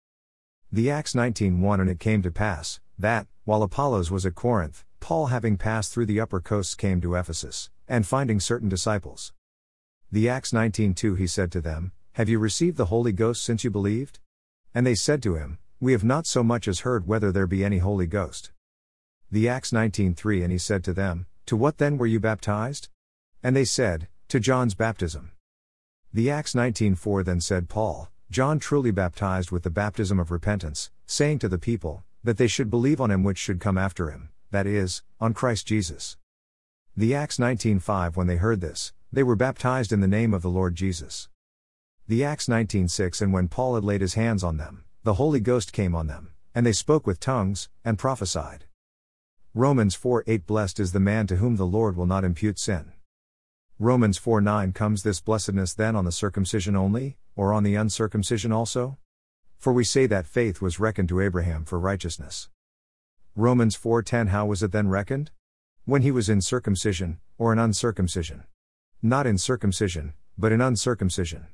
The 0.70 0.90
Acts 0.90 1.14
19:1 1.14 1.80
And 1.80 1.90
it 1.90 1.98
came 1.98 2.22
to 2.22 2.30
pass, 2.30 2.80
that, 2.98 3.26
while 3.44 3.62
Apollos 3.62 4.10
was 4.10 4.24
at 4.24 4.36
Corinth, 4.36 4.84
Paul 5.00 5.26
having 5.26 5.56
passed 5.56 5.92
through 5.92 6.06
the 6.06 6.20
upper 6.20 6.40
coasts 6.40 6.74
came 6.74 7.00
to 7.00 7.16
Ephesus, 7.16 7.70
and 7.88 8.06
finding 8.06 8.40
certain 8.40 8.68
disciples. 8.68 9.32
The 10.10 10.28
Acts 10.28 10.52
19:2 10.52 11.18
He 11.18 11.26
said 11.26 11.50
to 11.52 11.60
them, 11.60 11.92
Have 12.12 12.28
you 12.28 12.38
received 12.38 12.76
the 12.76 12.86
Holy 12.86 13.12
Ghost 13.12 13.42
since 13.42 13.64
you 13.64 13.70
believed? 13.70 14.20
And 14.72 14.86
they 14.86 14.94
said 14.94 15.22
to 15.24 15.34
him, 15.34 15.58
We 15.80 15.92
have 15.92 16.04
not 16.04 16.26
so 16.26 16.44
much 16.44 16.68
as 16.68 16.80
heard 16.80 17.06
whether 17.06 17.32
there 17.32 17.48
be 17.48 17.64
any 17.64 17.78
Holy 17.78 18.06
Ghost. 18.06 18.52
The 19.30 19.48
Acts 19.48 19.72
19:3 19.72 20.44
And 20.44 20.52
he 20.52 20.58
said 20.58 20.84
to 20.84 20.92
them, 20.92 21.26
to 21.46 21.56
what 21.56 21.78
then 21.78 21.98
were 21.98 22.06
you 22.06 22.20
baptized? 22.20 22.88
And 23.42 23.54
they 23.54 23.64
said, 23.64 24.08
To 24.28 24.40
John's 24.40 24.74
baptism. 24.74 25.32
The 26.12 26.30
Acts 26.30 26.54
19:4 26.54 27.24
Then 27.24 27.40
said 27.40 27.68
Paul, 27.68 28.10
John 28.30 28.58
truly 28.58 28.90
baptized 28.90 29.50
with 29.50 29.62
the 29.62 29.70
baptism 29.70 30.18
of 30.18 30.30
repentance, 30.30 30.90
saying 31.06 31.40
to 31.40 31.48
the 31.48 31.58
people, 31.58 32.04
that 32.24 32.38
they 32.38 32.46
should 32.46 32.70
believe 32.70 33.00
on 33.00 33.10
him 33.10 33.22
which 33.22 33.38
should 33.38 33.60
come 33.60 33.76
after 33.76 34.10
him, 34.10 34.30
that 34.50 34.66
is, 34.66 35.02
on 35.20 35.34
Christ 35.34 35.66
Jesus. 35.66 36.16
The 36.96 37.14
Acts 37.14 37.38
19:5 37.38 38.16
When 38.16 38.26
they 38.26 38.36
heard 38.36 38.60
this, 38.60 38.92
they 39.12 39.22
were 39.22 39.36
baptized 39.36 39.92
in 39.92 40.00
the 40.00 40.08
name 40.08 40.32
of 40.32 40.42
the 40.42 40.50
Lord 40.50 40.74
Jesus. 40.74 41.28
The 42.08 42.24
Acts 42.24 42.48
19:6 42.48 43.20
And 43.20 43.32
when 43.32 43.48
Paul 43.48 43.74
had 43.74 43.84
laid 43.84 44.00
his 44.00 44.14
hands 44.14 44.42
on 44.42 44.56
them, 44.56 44.84
the 45.02 45.14
Holy 45.14 45.40
Ghost 45.40 45.72
came 45.72 45.94
on 45.94 46.06
them, 46.06 46.32
and 46.54 46.64
they 46.64 46.72
spoke 46.72 47.06
with 47.06 47.20
tongues, 47.20 47.68
and 47.84 47.98
prophesied. 47.98 48.64
Romans 49.56 49.94
4 49.94 50.24
8 50.26 50.48
Blessed 50.48 50.80
is 50.80 50.90
the 50.90 50.98
man 50.98 51.28
to 51.28 51.36
whom 51.36 51.54
the 51.54 51.64
Lord 51.64 51.96
will 51.96 52.06
not 52.06 52.24
impute 52.24 52.58
sin. 52.58 52.90
Romans 53.78 54.18
4 54.18 54.40
9 54.40 54.72
Comes 54.72 55.04
this 55.04 55.20
blessedness 55.20 55.74
then 55.74 55.94
on 55.94 56.04
the 56.04 56.10
circumcision 56.10 56.74
only, 56.74 57.18
or 57.36 57.52
on 57.52 57.62
the 57.62 57.76
uncircumcision 57.76 58.50
also? 58.50 58.98
For 59.56 59.72
we 59.72 59.84
say 59.84 60.06
that 60.06 60.26
faith 60.26 60.60
was 60.60 60.80
reckoned 60.80 61.08
to 61.10 61.20
Abraham 61.20 61.64
for 61.64 61.78
righteousness. 61.78 62.48
Romans 63.36 63.76
4:10 63.76 64.30
How 64.30 64.44
was 64.44 64.60
it 64.60 64.72
then 64.72 64.88
reckoned? 64.88 65.30
When 65.84 66.02
he 66.02 66.10
was 66.10 66.28
in 66.28 66.40
circumcision, 66.40 67.20
or 67.38 67.52
in 67.52 67.60
uncircumcision? 67.60 68.42
Not 69.02 69.24
in 69.24 69.38
circumcision, 69.38 70.14
but 70.36 70.50
in 70.50 70.60
uncircumcision. 70.60 71.46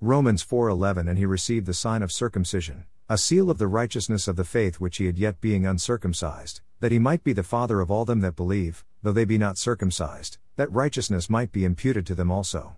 Romans 0.00 0.42
4:11 0.42 1.08
And 1.08 1.18
he 1.18 1.26
received 1.26 1.66
the 1.66 1.72
sign 1.72 2.02
of 2.02 2.10
circumcision, 2.10 2.86
a 3.08 3.16
seal 3.16 3.48
of 3.48 3.58
the 3.58 3.68
righteousness 3.68 4.26
of 4.26 4.34
the 4.34 4.42
faith 4.42 4.80
which 4.80 4.96
he 4.96 5.06
had 5.06 5.20
yet 5.20 5.40
being 5.40 5.64
uncircumcised, 5.64 6.62
that 6.82 6.90
he 6.90 6.98
might 6.98 7.22
be 7.22 7.32
the 7.32 7.44
father 7.44 7.80
of 7.80 7.92
all 7.92 8.04
them 8.04 8.18
that 8.22 8.34
believe, 8.34 8.84
though 9.04 9.12
they 9.12 9.24
be 9.24 9.38
not 9.38 9.56
circumcised, 9.56 10.38
that 10.56 10.72
righteousness 10.72 11.30
might 11.30 11.52
be 11.52 11.64
imputed 11.64 12.04
to 12.04 12.12
them 12.12 12.28
also. 12.28 12.74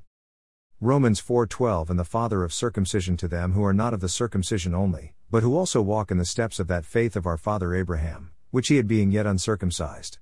Romans 0.78 1.22
4:12 1.22 1.88
And 1.88 1.98
the 1.98 2.04
father 2.04 2.44
of 2.44 2.52
circumcision 2.52 3.16
to 3.16 3.28
them 3.28 3.52
who 3.52 3.64
are 3.64 3.72
not 3.72 3.94
of 3.94 4.00
the 4.00 4.08
circumcision 4.10 4.74
only, 4.74 5.14
but 5.30 5.42
who 5.42 5.56
also 5.56 5.80
walk 5.80 6.10
in 6.10 6.18
the 6.18 6.26
steps 6.26 6.60
of 6.60 6.66
that 6.66 6.84
faith 6.84 7.16
of 7.16 7.24
our 7.24 7.38
father 7.38 7.74
Abraham, 7.74 8.32
which 8.50 8.68
he 8.68 8.76
had 8.76 8.86
being 8.86 9.10
yet 9.10 9.24
uncircumcised. 9.24 10.18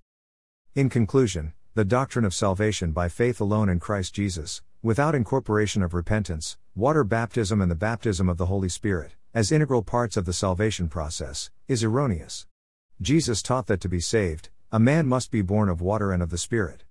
In 0.77 0.89
conclusion, 0.89 1.53
the 1.75 1.85
doctrine 1.85 2.25
of 2.25 2.35
salvation 2.35 2.93
by 2.93 3.09
faith 3.09 3.41
alone 3.41 3.69
in 3.69 3.81
Christ 3.81 4.15
Jesus, 4.15 4.63
without 4.81 5.17
incorporation 5.17 5.83
of 5.83 5.93
repentance, 5.93 6.57
water 6.77 7.03
baptism 7.03 7.61
and 7.61 7.69
the 7.69 7.75
baptism 7.75 8.29
of 8.29 8.39
the 8.39 8.47
Holy 8.47 8.69
Spirit, 8.69 9.17
as 9.35 9.51
integral 9.51 9.83
parts 9.83 10.17
of 10.17 10.25
the 10.25 10.33
salvation 10.33 10.87
process, 10.87 11.51
is 11.67 11.83
erroneous. 11.83 12.47
Jesus 13.03 13.43
taught 13.43 13.67
that 13.67 13.81
to 13.81 13.89
be 13.89 13.99
saved, 13.99 14.51
a 14.71 14.79
man 14.79 15.09
must 15.09 15.33
be 15.33 15.43
born 15.43 15.69
of 15.69 15.81
water 15.81 16.13
and 16.13 16.23
of 16.23 16.31
the 16.31 16.39
Spirit. 16.39 16.85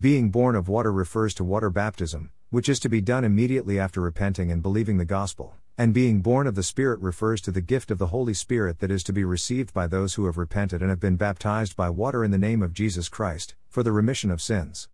Being 0.00 0.28
born 0.28 0.56
of 0.56 0.66
water 0.66 0.92
refers 0.92 1.34
to 1.34 1.44
water 1.44 1.70
baptism, 1.70 2.32
which 2.50 2.68
is 2.68 2.80
to 2.80 2.88
be 2.88 3.00
done 3.00 3.22
immediately 3.22 3.78
after 3.78 4.00
repenting 4.00 4.50
and 4.50 4.60
believing 4.60 4.98
the 4.98 5.04
gospel, 5.04 5.54
and 5.78 5.94
being 5.94 6.20
born 6.20 6.48
of 6.48 6.56
the 6.56 6.64
Spirit 6.64 6.98
refers 6.98 7.40
to 7.42 7.52
the 7.52 7.60
gift 7.60 7.92
of 7.92 7.98
the 7.98 8.08
Holy 8.08 8.34
Spirit 8.34 8.80
that 8.80 8.90
is 8.90 9.04
to 9.04 9.12
be 9.12 9.22
received 9.22 9.72
by 9.72 9.86
those 9.86 10.14
who 10.14 10.26
have 10.26 10.36
repented 10.36 10.80
and 10.80 10.90
have 10.90 10.98
been 10.98 11.14
baptized 11.14 11.76
by 11.76 11.88
water 11.88 12.24
in 12.24 12.32
the 12.32 12.38
name 12.38 12.60
of 12.60 12.72
Jesus 12.72 13.08
Christ, 13.08 13.54
for 13.68 13.84
the 13.84 13.92
remission 13.92 14.32
of 14.32 14.42
sins. 14.42 14.88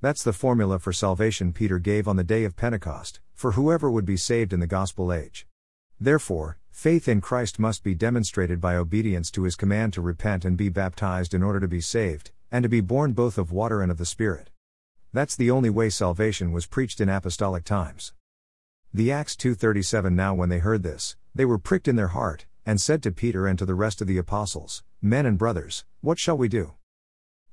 That's 0.00 0.22
the 0.22 0.32
formula 0.32 0.78
for 0.78 0.92
salvation 0.92 1.52
Peter 1.52 1.80
gave 1.80 2.06
on 2.06 2.14
the 2.14 2.22
day 2.22 2.44
of 2.44 2.54
Pentecost, 2.54 3.18
for 3.34 3.52
whoever 3.52 3.90
would 3.90 4.06
be 4.06 4.16
saved 4.16 4.52
in 4.52 4.60
the 4.60 4.68
gospel 4.68 5.12
age. 5.12 5.48
Therefore, 5.98 6.58
Faith 6.72 7.06
in 7.06 7.20
Christ 7.20 7.58
must 7.60 7.84
be 7.84 7.94
demonstrated 7.94 8.60
by 8.60 8.74
obedience 8.74 9.30
to 9.30 9.44
his 9.44 9.54
command 9.54 9.92
to 9.92 10.00
repent 10.00 10.44
and 10.44 10.56
be 10.56 10.68
baptized 10.68 11.32
in 11.32 11.42
order 11.42 11.60
to 11.60 11.68
be 11.68 11.80
saved, 11.80 12.32
and 12.50 12.62
to 12.64 12.68
be 12.68 12.80
born 12.80 13.12
both 13.12 13.38
of 13.38 13.52
water 13.52 13.82
and 13.82 13.92
of 13.92 13.98
the 13.98 14.06
Spirit. 14.06 14.50
That's 15.12 15.36
the 15.36 15.50
only 15.50 15.70
way 15.70 15.90
salvation 15.90 16.50
was 16.50 16.66
preached 16.66 17.00
in 17.00 17.08
apostolic 17.08 17.64
times. 17.64 18.14
The 18.92 19.12
Acts 19.12 19.36
2:37 19.36 20.12
Now 20.16 20.34
when 20.34 20.48
they 20.48 20.58
heard 20.58 20.82
this, 20.82 21.14
they 21.34 21.44
were 21.44 21.58
pricked 21.58 21.86
in 21.86 21.96
their 21.96 22.08
heart, 22.08 22.46
and 22.66 22.80
said 22.80 23.02
to 23.02 23.12
Peter 23.12 23.46
and 23.46 23.58
to 23.58 23.66
the 23.66 23.74
rest 23.74 24.00
of 24.00 24.08
the 24.08 24.18
apostles, 24.18 24.82
Men 25.00 25.26
and 25.26 25.38
brothers, 25.38 25.84
what 26.00 26.18
shall 26.18 26.38
we 26.38 26.48
do? 26.48 26.72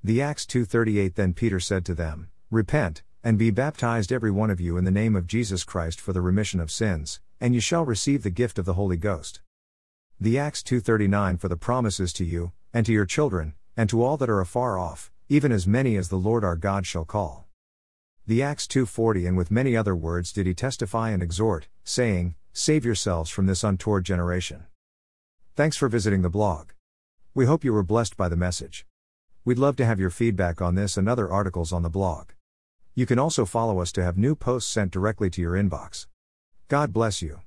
The 0.03 0.21
Acts 0.21 0.45
2:38 0.45 1.15
Then 1.15 1.33
Peter 1.33 1.59
said 1.59 1.85
to 1.85 1.93
them, 1.93 2.29
Repent, 2.49 3.03
and 3.23 3.37
be 3.37 3.51
baptized 3.51 4.13
every 4.13 4.31
one 4.31 4.49
of 4.49 4.61
you 4.61 4.77
in 4.77 4.85
the 4.85 4.91
name 4.91 5.15
of 5.15 5.27
Jesus 5.27 5.65
Christ 5.65 5.99
for 5.99 6.13
the 6.13 6.21
remission 6.21 6.59
of 6.59 6.71
sins, 6.71 7.19
and 7.41 7.53
you 7.53 7.61
shall 7.61 7.85
receive 7.85 8.23
the 8.23 8.29
gift 8.29 8.59
of 8.59 8.65
the 8.65 8.73
Holy 8.73 8.97
Ghost. 8.97 9.41
The 10.19 10.37
Acts 10.37 10.61
2:39 10.63 11.37
For 11.37 11.47
the 11.47 11.55
promises 11.55 12.11
to 12.13 12.25
you 12.25 12.51
and 12.73 12.85
to 12.85 12.91
your 12.91 13.05
children 13.05 13.53
and 13.77 13.89
to 13.89 14.03
all 14.03 14.17
that 14.17 14.29
are 14.29 14.41
afar 14.41 14.77
off, 14.77 15.11
even 15.29 15.51
as 15.51 15.65
many 15.65 15.95
as 15.95 16.09
the 16.09 16.17
Lord 16.17 16.43
our 16.43 16.57
God 16.57 16.85
shall 16.85 17.05
call. 17.05 17.47
The 18.27 18.43
Acts 18.43 18.67
2:40 18.67 19.25
And 19.27 19.37
with 19.37 19.49
many 19.49 19.77
other 19.77 19.95
words 19.95 20.33
did 20.33 20.45
he 20.45 20.53
testify 20.53 21.11
and 21.11 21.23
exhort, 21.23 21.69
saying, 21.83 22.35
Save 22.51 22.83
yourselves 22.83 23.29
from 23.29 23.45
this 23.45 23.63
untoward 23.63 24.03
generation. 24.03 24.65
Thanks 25.55 25.77
for 25.77 25.87
visiting 25.87 26.21
the 26.21 26.29
blog. 26.29 26.71
We 27.33 27.45
hope 27.45 27.63
you 27.63 27.71
were 27.71 27.83
blessed 27.83 28.17
by 28.17 28.27
the 28.27 28.35
message. 28.35 28.85
We'd 29.45 29.57
love 29.57 29.77
to 29.77 29.85
have 29.85 29.99
your 29.99 30.09
feedback 30.09 30.61
on 30.61 30.75
this 30.75 30.97
and 30.97 31.07
other 31.07 31.31
articles 31.31 31.71
on 31.71 31.83
the 31.83 31.89
blog. 31.89 32.31
You 32.93 33.05
can 33.05 33.17
also 33.17 33.45
follow 33.45 33.79
us 33.79 33.93
to 33.93 34.03
have 34.03 34.17
new 34.17 34.35
posts 34.35 34.69
sent 34.69 34.91
directly 34.91 35.29
to 35.29 35.41
your 35.41 35.53
inbox. 35.53 36.07
God 36.69 36.93
bless 36.93 37.23
you. 37.23 37.39